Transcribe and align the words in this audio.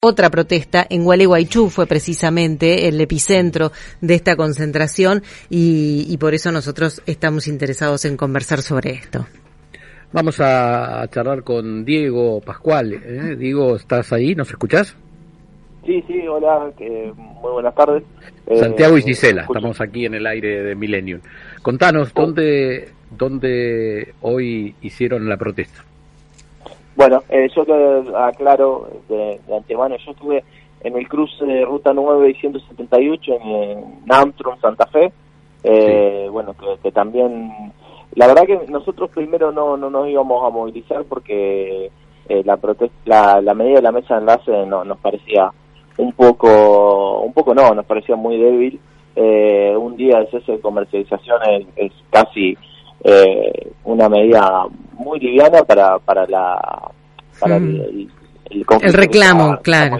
Otra 0.00 0.30
protesta 0.30 0.84
en 0.88 1.04
Gualeguaychú 1.04 1.68
fue 1.68 1.86
precisamente 1.86 2.88
el 2.88 3.00
epicentro 3.00 3.70
de 4.00 4.14
esta 4.14 4.34
concentración 4.34 5.22
y, 5.48 6.16
por 6.18 6.34
eso 6.34 6.50
nosotros 6.50 7.02
estamos 7.06 7.46
interesados 7.46 8.04
en 8.04 8.16
conversar 8.16 8.62
sobre 8.62 8.90
esto. 8.90 9.26
Vamos 10.12 10.40
a 10.40 11.06
charlar 11.08 11.42
con 11.42 11.84
Diego 11.84 12.40
Pascual. 12.40 12.92
¿eh? 12.94 13.36
Diego, 13.38 13.76
¿estás 13.76 14.12
ahí? 14.12 14.34
¿Nos 14.34 14.50
escuchás? 14.50 14.96
Sí, 15.86 16.02
sí, 16.06 16.26
hola, 16.28 16.70
muy 16.78 17.52
buenas 17.52 17.74
tardes. 17.74 18.04
Eh, 18.46 18.56
Santiago 18.56 18.98
y 18.98 19.02
Gisela, 19.02 19.42
estamos 19.42 19.80
aquí 19.80 20.06
en 20.06 20.14
el 20.14 20.26
aire 20.26 20.62
de 20.62 20.74
Millennium. 20.74 21.20
Contanos, 21.62 22.10
oh. 22.14 22.20
¿dónde, 22.20 22.88
¿dónde 23.10 24.14
hoy 24.20 24.74
hicieron 24.82 25.28
la 25.28 25.36
protesta? 25.36 25.84
Bueno, 26.94 27.22
eh, 27.28 27.48
yo 27.54 27.64
te 27.64 27.72
aclaro 28.16 28.88
de, 29.08 29.40
antemano, 29.54 29.96
yo 29.96 30.12
estuve 30.12 30.44
en 30.82 30.96
el 30.96 31.08
cruce 31.08 31.44
de 31.44 31.64
Ruta 31.64 31.92
9 31.92 32.30
y 32.30 32.34
178 32.34 33.32
en, 33.40 34.06
Namtron, 34.06 34.60
Santa 34.60 34.86
Fe. 34.86 35.12
Eh, 35.64 36.28
Bueno, 36.30 36.54
que, 36.82 36.90
también, 36.92 37.72
la 38.14 38.26
verdad 38.26 38.46
que 38.46 38.60
nosotros 38.68 39.10
primero 39.10 39.52
no, 39.52 39.76
no 39.76 39.90
nos 39.90 40.08
íbamos 40.08 40.44
a 40.44 40.50
movilizar 40.50 41.04
porque 41.04 41.90
eh, 42.28 42.42
la, 42.44 42.58
la, 43.04 43.40
la 43.40 43.54
medida 43.54 43.76
de 43.76 43.82
la 43.82 43.92
mesa 43.92 44.14
de 44.14 44.20
enlace 44.20 44.66
no, 44.66 44.84
nos 44.84 44.98
parecía 44.98 45.52
un 45.98 46.12
poco, 46.12 47.20
un 47.20 47.32
poco 47.32 47.54
no, 47.54 47.74
nos 47.74 47.86
parecía 47.86 48.16
muy 48.16 48.36
débil. 48.36 48.80
Eh, 49.14 49.74
un 49.76 49.96
día 49.96 50.20
de 50.20 50.30
cese 50.30 50.52
de 50.52 50.60
comercialización 50.60 51.38
es 51.76 51.92
casi 52.10 52.56
eh, 53.04 53.72
una 53.84 54.08
medida 54.08 54.66
muy 55.02 55.20
liviana 55.20 55.62
para, 55.62 55.98
para, 55.98 56.26
la, 56.26 56.90
para 57.38 57.56
el, 57.56 58.08
el, 58.50 58.92
reclamo, 58.92 59.58
claro. 59.62 59.98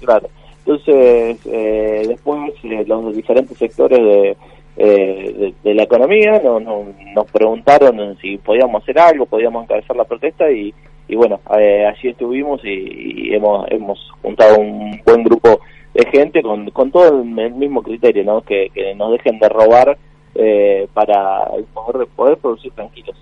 claro. 0.00 0.28
Entonces, 0.58 1.38
eh, 1.46 2.04
después 2.06 2.52
eh, 2.62 2.84
los 2.86 3.14
diferentes 3.14 3.56
sectores 3.58 3.98
de, 3.98 4.36
eh, 4.76 5.52
de, 5.62 5.74
la 5.74 5.82
economía 5.82 6.40
no, 6.42 6.60
nos 6.60 7.30
preguntaron 7.30 8.16
si 8.18 8.38
podíamos 8.38 8.82
hacer 8.82 8.98
algo, 8.98 9.26
podíamos 9.26 9.64
encabezar 9.64 9.96
la 9.96 10.04
protesta 10.04 10.50
y, 10.50 10.72
y 11.08 11.16
bueno, 11.16 11.40
eh, 11.58 11.84
allí 11.86 12.08
estuvimos 12.08 12.64
y, 12.64 13.34
hemos, 13.34 13.70
hemos 13.70 13.98
juntado 14.22 14.58
un 14.58 15.00
buen 15.04 15.24
grupo 15.24 15.60
de 15.92 16.06
gente 16.10 16.40
con, 16.40 16.70
con 16.70 16.90
todo 16.90 17.20
el, 17.20 17.24
mismo 17.52 17.82
criterio, 17.82 18.24
¿no? 18.24 18.42
Que, 18.42 18.70
que 18.72 18.94
nos 18.94 19.12
dejen 19.12 19.38
de 19.38 19.48
robar 19.48 19.98
eh, 20.36 20.86
para 20.94 21.50
poder, 21.74 22.06
poder 22.14 22.38
producir 22.38 22.72
tranquilos. 22.72 23.16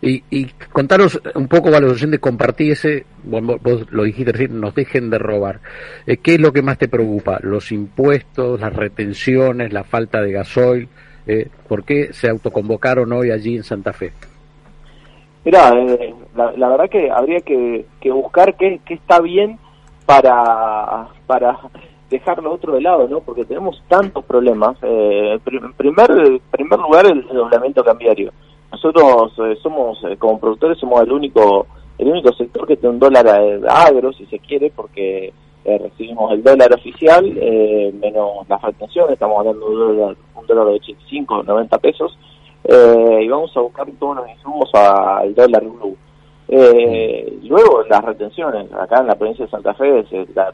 Y, 0.00 0.24
y 0.30 0.46
contaros 0.72 1.20
un 1.34 1.48
poco 1.48 1.74
a 1.74 1.80
los 1.80 1.92
oyentes, 1.92 2.20
compartí 2.20 2.70
ese, 2.70 3.06
vos, 3.24 3.86
lo 3.90 4.04
dijiste 4.04 4.32
recién, 4.32 4.60
nos 4.60 4.74
dejen 4.74 5.10
de 5.10 5.18
robar. 5.18 5.60
Eh, 6.06 6.18
¿Qué 6.18 6.34
es 6.34 6.40
lo 6.40 6.52
que 6.52 6.62
más 6.62 6.78
te 6.78 6.88
preocupa? 6.88 7.38
¿Los 7.42 7.72
impuestos, 7.72 8.60
las 8.60 8.74
retenciones, 8.74 9.72
la 9.72 9.84
falta 9.84 10.22
de 10.22 10.32
gasoil? 10.32 10.88
Eh, 11.26 11.48
¿Por 11.68 11.84
qué 11.84 12.12
se 12.12 12.28
autoconvocaron 12.28 13.12
hoy 13.12 13.30
allí 13.30 13.56
en 13.56 13.64
Santa 13.64 13.92
Fe? 13.92 14.12
Mira, 15.44 15.72
eh, 15.74 16.14
la, 16.34 16.68
verdad 16.68 16.90
que 16.90 17.10
habría 17.10 17.40
que, 17.40 17.86
que 18.00 18.10
buscar 18.10 18.56
qué, 18.56 18.80
está 18.88 19.20
bien 19.20 19.58
para, 20.04 21.08
para 21.26 21.58
dejarlo 22.10 22.52
otro 22.52 22.74
de 22.74 22.80
lado, 22.80 23.08
¿no? 23.08 23.20
Porque 23.20 23.44
tenemos 23.44 23.82
tantos 23.88 24.24
problemas. 24.24 24.76
Eh, 24.82 25.38
en 25.46 25.72
primer, 25.72 26.40
primer 26.50 26.78
lugar, 26.80 27.06
el 27.06 27.22
desdoblamiento 27.22 27.84
cambiario. 27.84 28.32
Nosotros 28.76 29.32
eh, 29.38 29.58
somos, 29.62 29.98
eh, 30.04 30.18
como 30.18 30.38
productores, 30.38 30.78
somos 30.78 31.00
el 31.00 31.10
único 31.10 31.66
el 31.98 32.08
único 32.08 32.30
sector 32.34 32.66
que 32.66 32.76
tiene 32.76 32.94
un 32.94 33.00
dólar 33.00 33.26
agro, 33.70 34.12
si 34.12 34.26
se 34.26 34.38
quiere, 34.38 34.70
porque 34.70 35.32
recibimos 35.64 36.30
el 36.30 36.42
dólar 36.42 36.74
oficial 36.74 37.24
menos 37.24 38.46
las 38.50 38.60
retenciones, 38.60 39.14
estamos 39.14 39.38
hablando 39.38 39.66
de 39.66 39.72
un 39.72 39.78
dólar, 39.96 40.16
un 40.34 40.46
dólar 40.46 40.66
de 40.66 40.72
85, 40.74 41.42
90 41.44 41.78
pesos, 41.78 42.18
y 42.68 43.28
vamos 43.28 43.50
a 43.56 43.60
buscar 43.60 43.86
todos 43.98 44.16
los 44.16 44.28
insumos 44.28 44.68
al 44.74 45.34
dólar 45.34 45.64
blue. 45.64 45.96
luego 47.48 47.82
las 47.88 48.04
retenciones, 48.04 48.70
acá 48.74 49.00
en 49.00 49.06
la 49.06 49.14
provincia 49.14 49.46
de 49.46 49.50
Santa 49.50 49.72
Fe 49.72 50.00
es 50.00 50.36
la 50.36 50.52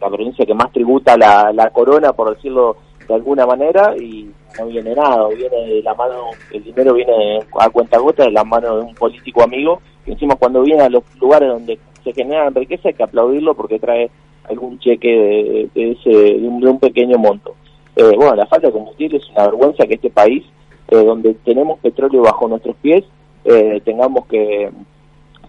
la 0.00 0.08
provincia 0.08 0.46
que 0.46 0.54
más 0.54 0.72
tributa 0.72 1.16
la, 1.16 1.52
la 1.52 1.70
corona, 1.70 2.12
por 2.12 2.34
decirlo 2.34 2.76
de 3.08 3.14
alguna 3.14 3.46
manera, 3.46 3.94
y 3.96 4.30
no 4.58 4.66
viene 4.66 4.94
nada, 4.94 5.28
viene 5.28 5.56
de 5.56 5.82
la 5.82 5.94
mano, 5.94 6.26
el 6.52 6.62
dinero 6.62 6.92
viene 6.92 7.40
a 7.58 7.70
cuenta 7.70 7.98
gota 7.98 8.24
de 8.24 8.30
la 8.30 8.44
mano 8.44 8.76
de 8.76 8.82
un 8.82 8.94
político 8.94 9.42
amigo, 9.42 9.80
que 10.04 10.12
encima 10.12 10.36
cuando 10.36 10.62
viene 10.62 10.82
a 10.82 10.90
los 10.90 11.02
lugares 11.18 11.48
donde 11.48 11.78
se 12.04 12.12
genera 12.12 12.50
riqueza 12.50 12.88
hay 12.88 12.94
que 12.94 13.02
aplaudirlo 13.02 13.54
porque 13.54 13.78
trae 13.78 14.10
algún 14.44 14.78
cheque 14.78 15.70
de, 15.74 15.90
ese, 15.92 16.10
de 16.10 16.46
un, 16.46 16.78
pequeño 16.78 17.18
monto. 17.18 17.54
Eh, 17.96 18.12
bueno, 18.14 18.34
la 18.34 18.46
falta 18.46 18.66
de 18.66 18.72
combustible 18.74 19.18
es 19.18 19.28
una 19.30 19.46
vergüenza 19.46 19.86
que 19.86 19.94
este 19.94 20.10
país, 20.10 20.44
eh, 20.88 20.96
donde 20.96 21.34
tenemos 21.44 21.78
petróleo 21.80 22.22
bajo 22.22 22.46
nuestros 22.46 22.76
pies, 22.76 23.04
eh, 23.44 23.80
tengamos 23.84 24.26
que, 24.26 24.70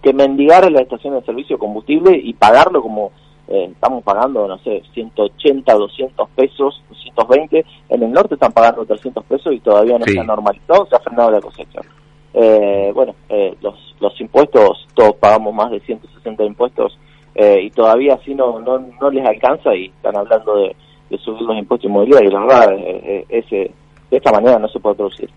que 0.02 0.12
mendigar 0.14 0.64
en 0.64 0.74
la 0.74 0.82
estación 0.82 1.14
de 1.14 1.22
servicio 1.22 1.58
combustible 1.58 2.18
y 2.22 2.32
pagarlo 2.32 2.82
como 2.82 3.12
eh, 3.50 3.68
estamos 3.72 4.04
pagando, 4.04 4.46
no 4.46 4.58
sé, 4.58 4.82
180, 4.94 5.74
200 5.74 6.28
pesos, 6.30 6.82
220, 8.12 8.12
en 8.12 8.12
el 8.12 8.12
norte 8.12 8.34
están 8.34 8.52
pagando 8.52 8.84
300 8.84 9.24
pesos 9.24 9.52
y 9.52 9.60
todavía 9.60 9.98
no 9.98 10.04
se 10.04 10.18
ha 10.18 10.24
normalizado, 10.24 10.86
se 10.86 10.96
ha 10.96 11.00
frenado 11.00 11.30
la 11.30 11.40
cosecha. 11.40 11.80
Eh, 12.32 12.92
bueno, 12.94 13.14
eh, 13.28 13.54
los, 13.60 13.96
los 14.00 14.20
impuestos, 14.20 14.86
todos 14.94 15.16
pagamos 15.16 15.54
más 15.54 15.70
de 15.70 15.80
160 15.80 16.44
impuestos 16.44 16.98
y 17.34 17.70
todavía 17.70 18.14
así 18.14 18.34
no, 18.34 18.60
no, 18.60 18.78
no 19.00 19.10
les 19.10 19.24
alcanza 19.24 19.74
y 19.74 19.86
están 19.86 20.14
hablando 20.14 20.56
de, 20.56 20.76
subir 21.18 21.40
los 21.42 21.56
impuestos 21.56 21.88
inmobiliarios, 21.88 22.34
la 22.34 22.40
verdad, 22.40 22.76
ese, 23.30 23.72
de 24.10 24.16
esta 24.16 24.30
manera 24.30 24.58
no 24.58 24.68
se 24.68 24.78
puede 24.78 24.96
producir. 24.96 25.30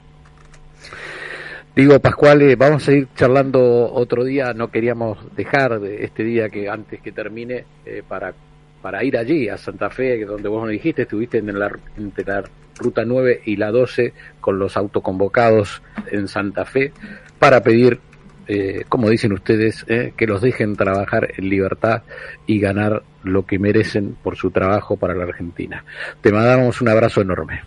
Digo, 1.75 1.99
Pascual, 1.99 2.55
vamos 2.55 2.87
a 2.87 2.91
ir 2.91 3.07
charlando 3.15 3.91
otro 3.91 4.23
día. 4.23 4.53
No 4.53 4.69
queríamos 4.69 5.17
dejar 5.35 5.79
de 5.79 6.03
este 6.03 6.23
día 6.23 6.49
que 6.49 6.69
antes 6.69 7.01
que 7.01 7.11
termine 7.11 7.65
eh, 7.83 8.03
para, 8.07 8.35
para 8.83 9.01
ir 9.01 9.17
allí, 9.17 9.47
a 9.47 9.57
Santa 9.57 9.89
Fe, 9.89 10.25
donde 10.25 10.49
vos 10.49 10.61
nos 10.61 10.69
dijiste, 10.69 11.03
estuviste 11.03 11.37
en 11.37 11.57
la, 11.57 11.71
entre 11.97 12.25
la 12.25 12.43
ruta 12.77 13.05
9 13.05 13.43
y 13.45 13.55
la 13.55 13.71
12 13.71 14.13
con 14.41 14.59
los 14.59 14.75
autoconvocados 14.75 15.81
en 16.11 16.27
Santa 16.27 16.65
Fe 16.65 16.91
para 17.39 17.63
pedir, 17.63 18.01
eh, 18.45 18.83
como 18.89 19.09
dicen 19.09 19.31
ustedes, 19.31 19.85
eh, 19.87 20.13
que 20.17 20.27
los 20.27 20.41
dejen 20.41 20.75
trabajar 20.75 21.29
en 21.37 21.47
libertad 21.47 22.01
y 22.45 22.59
ganar 22.59 23.03
lo 23.23 23.45
que 23.45 23.57
merecen 23.57 24.17
por 24.21 24.35
su 24.35 24.51
trabajo 24.51 24.97
para 24.97 25.15
la 25.15 25.23
Argentina. 25.23 25.85
Te 26.19 26.33
mandamos 26.33 26.81
un 26.81 26.89
abrazo 26.89 27.21
enorme. 27.21 27.61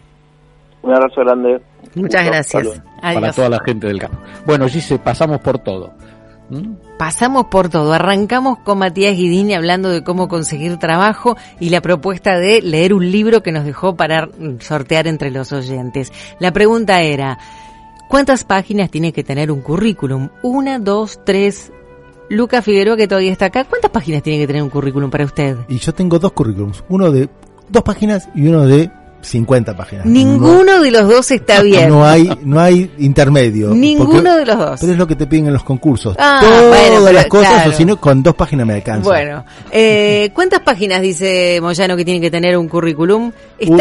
Un 0.82 0.92
abrazo 0.92 1.22
grande. 1.22 1.62
Muchas 1.94 2.26
gracias. 2.26 2.82
Para 3.00 3.32
toda 3.32 3.48
la 3.48 3.60
gente 3.64 3.86
del 3.86 3.98
campo. 3.98 4.18
Bueno, 4.44 4.68
se 4.68 4.98
pasamos 4.98 5.40
por 5.40 5.60
todo. 5.60 5.94
¿Mm? 6.50 6.74
Pasamos 6.98 7.46
por 7.46 7.68
todo. 7.68 7.92
Arrancamos 7.92 8.58
con 8.58 8.78
Matías 8.78 9.16
Guidini 9.16 9.54
hablando 9.54 9.90
de 9.90 10.04
cómo 10.04 10.28
conseguir 10.28 10.78
trabajo 10.78 11.36
y 11.60 11.70
la 11.70 11.80
propuesta 11.80 12.38
de 12.38 12.62
leer 12.62 12.94
un 12.94 13.10
libro 13.10 13.42
que 13.42 13.52
nos 13.52 13.64
dejó 13.64 13.96
para 13.96 14.28
sortear 14.60 15.06
entre 15.06 15.30
los 15.30 15.52
oyentes. 15.52 16.12
La 16.38 16.52
pregunta 16.52 17.02
era, 17.02 17.38
¿cuántas 18.08 18.44
páginas 18.44 18.90
tiene 18.90 19.12
que 19.12 19.24
tener 19.24 19.50
un 19.50 19.60
currículum? 19.60 20.28
Una, 20.42 20.78
dos, 20.78 21.20
tres. 21.24 21.72
Luca 22.28 22.60
Figueroa, 22.60 22.96
que 22.96 23.06
todavía 23.06 23.30
está 23.30 23.46
acá, 23.46 23.64
¿cuántas 23.64 23.90
páginas 23.92 24.22
tiene 24.22 24.40
que 24.40 24.48
tener 24.48 24.62
un 24.62 24.70
currículum 24.70 25.10
para 25.10 25.24
usted? 25.24 25.58
Y 25.68 25.78
yo 25.78 25.94
tengo 25.94 26.18
dos 26.18 26.32
currículums, 26.32 26.82
uno 26.88 27.12
de 27.12 27.28
dos 27.68 27.82
páginas 27.84 28.28
y 28.34 28.48
uno 28.48 28.66
de 28.66 28.90
50 29.26 29.76
páginas. 29.76 30.06
Ninguno 30.06 30.80
de 30.80 30.90
los 30.90 31.08
dos 31.08 31.30
está 31.30 31.62
bien. 31.62 31.88
No 31.88 32.04
hay, 32.06 32.30
no 32.42 32.60
hay 32.60 32.90
intermedio. 32.98 33.70
Ninguno 33.74 34.36
de 34.36 34.46
los 34.46 34.58
dos. 34.58 34.80
Pero 34.80 34.92
es 34.92 34.98
lo 34.98 35.06
que 35.06 35.16
te 35.16 35.26
piden 35.26 35.48
en 35.48 35.52
los 35.52 35.64
concursos. 35.64 36.16
Ah, 36.18 36.40
Todas 36.42 37.12
las 37.12 37.26
cosas, 37.26 37.66
o 37.66 37.72
si 37.72 37.84
no, 37.84 38.00
con 38.00 38.22
dos 38.22 38.34
páginas 38.34 38.66
me 38.66 38.74
alcanza. 38.74 39.08
Bueno, 39.08 39.44
eh, 39.70 40.30
¿cuántas 40.32 40.60
páginas 40.60 41.02
dice 41.02 41.58
Moyano 41.60 41.96
que 41.96 42.04
tiene 42.04 42.20
que 42.20 42.30
tener 42.30 42.56
un 42.56 42.68
currículum? 42.68 43.32
Está 43.58 43.72